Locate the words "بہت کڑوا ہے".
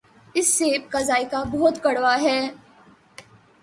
1.51-2.39